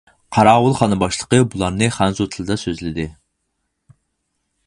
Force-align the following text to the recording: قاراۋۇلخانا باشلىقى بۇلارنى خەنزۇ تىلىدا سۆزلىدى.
قاراۋۇلخانا 0.35 0.95
باشلىقى 1.03 1.39
بۇلارنى 1.51 1.91
خەنزۇ 1.97 2.27
تىلىدا 2.37 2.57
سۆزلىدى. 2.63 3.05